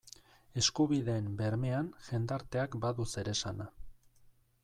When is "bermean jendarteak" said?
1.41-2.79